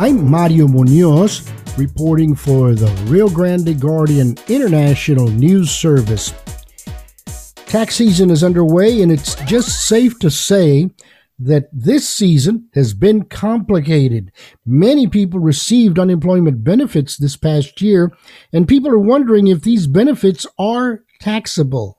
[0.00, 6.32] I'm Mario Munoz, reporting for the Rio Grande Guardian International News Service.
[7.66, 10.88] Tax season is underway, and it's just safe to say
[11.40, 14.30] that this season has been complicated.
[14.64, 18.12] Many people received unemployment benefits this past year,
[18.52, 21.98] and people are wondering if these benefits are taxable.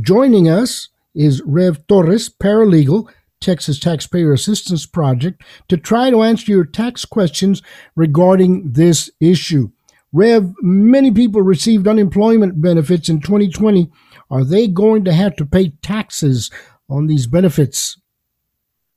[0.00, 3.08] Joining us is Rev Torres, paralegal
[3.44, 7.62] Texas Taxpayer Assistance Project to try to answer your tax questions
[7.94, 9.70] regarding this issue.
[10.12, 13.90] Rev, many people received unemployment benefits in 2020.
[14.30, 16.50] Are they going to have to pay taxes
[16.88, 18.00] on these benefits?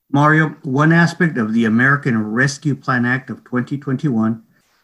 [0.09, 4.41] Mario, one aspect of the American Rescue Plan Act of 2021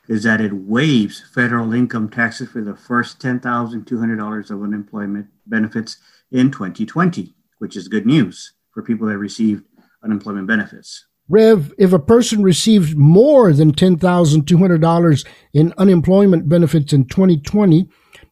[0.10, 5.98] is that it waives federal income taxes for the first $10,200 of unemployment benefits
[6.30, 9.64] in 2020, which is good news for people that received
[10.04, 11.06] unemployment benefits.
[11.30, 17.88] Rev, if a person received more than $10,200 in unemployment benefits in 2020,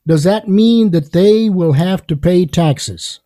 [0.06, 3.22] does that mean that they will have to pay taxes?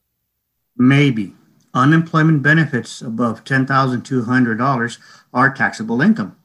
[0.77, 1.33] Maybe.
[1.73, 4.97] Unemployment benefits above $10,200
[5.33, 6.37] are taxable income.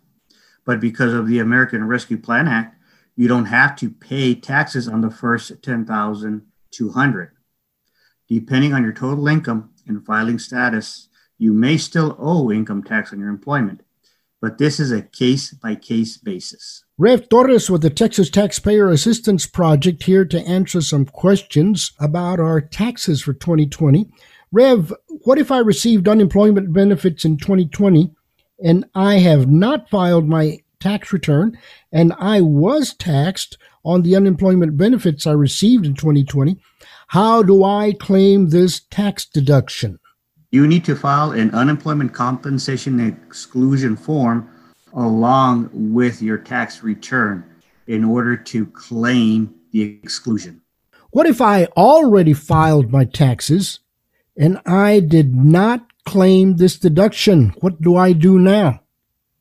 [0.64, 2.76] But because of the American Rescue Plan Act,
[3.16, 7.30] you don't have to pay taxes on the first 10,200.
[8.30, 13.18] Depending on your total income, and filing status, you may still owe income tax on
[13.18, 13.82] your employment,
[14.40, 16.84] but this is a case by case basis.
[16.96, 22.60] Rev Torres with the Texas Taxpayer Assistance Project here to answer some questions about our
[22.60, 24.08] taxes for 2020.
[24.52, 24.94] Rev,
[25.24, 28.12] what if I received unemployment benefits in 2020
[28.62, 31.58] and I have not filed my tax return
[31.92, 36.56] and I was taxed on the unemployment benefits I received in 2020?
[37.08, 39.98] How do I claim this tax deduction?
[40.50, 44.48] You need to file an unemployment compensation exclusion form
[44.92, 47.44] along with your tax return
[47.86, 50.62] in order to claim the exclusion.
[51.10, 53.80] What if I already filed my taxes
[54.36, 57.54] and I did not claim this deduction?
[57.60, 58.80] What do I do now?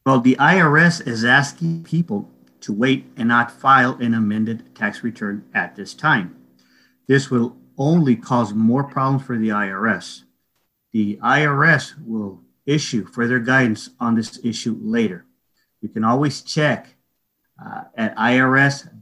[0.06, 2.30] Well, the IRS is asking people
[2.62, 6.36] to wait and not file an amended tax return at this time.
[7.08, 10.24] This will only cause more problems for the IRS.
[10.92, 15.26] The IRS will issue further guidance on this issue later.
[15.82, 16.96] You can always check
[17.64, 19.00] uh, at irs.gov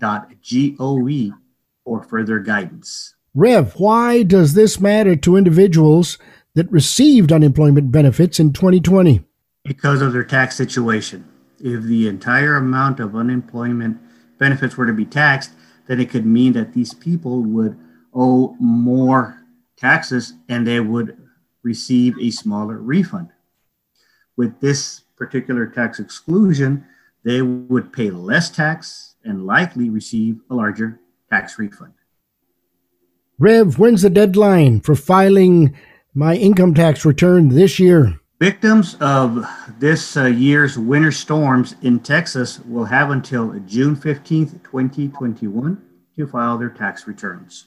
[1.84, 3.16] for further guidance.
[3.34, 6.18] Rev, why does this matter to individuals
[6.56, 9.24] that received unemployment benefits in 2020?
[9.64, 11.30] Because of their tax situation.
[11.60, 14.00] If the entire amount of unemployment
[14.38, 15.52] benefits were to be taxed,
[15.88, 17.78] then it could mean that these people would
[18.14, 19.44] owe more
[19.76, 21.18] taxes and they would
[21.64, 23.30] receive a smaller refund.
[24.36, 26.86] With this particular tax exclusion,
[27.24, 31.94] they would pay less tax and likely receive a larger tax refund.
[33.40, 35.76] Rev, when's the deadline for filing
[36.14, 38.20] my income tax return this year?
[38.40, 39.48] Victims of
[39.80, 45.82] this uh, year's winter storms in Texas will have until June 15th, 2021
[46.16, 47.66] to file their tax returns.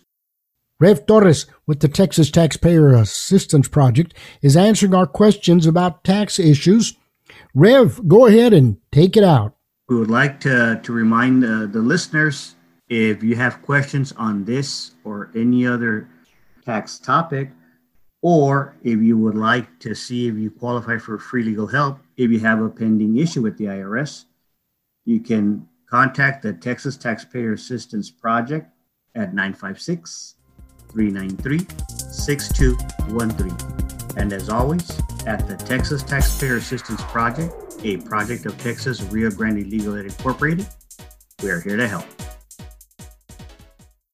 [0.79, 6.97] Rev Torres with the Texas Taxpayer Assistance Project is answering our questions about tax issues.
[7.53, 9.57] Rev, go ahead and take it out.
[9.89, 12.55] We would like to, to remind uh, the listeners
[12.89, 16.09] if you have questions on this or any other
[16.65, 17.51] tax topic,
[18.23, 22.31] or if you would like to see if you qualify for free legal help, if
[22.31, 24.27] you have a pending issue with the IRS,
[25.05, 28.69] you can contact the Texas Taxpayer Assistance Project
[29.15, 30.37] at 956
[30.93, 31.67] 393
[32.11, 34.17] 6213.
[34.17, 34.91] And as always,
[35.27, 37.55] at the Texas Taxpayer Assistance Project,
[37.85, 40.67] a project of Texas Rio Grande Legal Aid Incorporated,
[41.43, 42.05] we are here to help.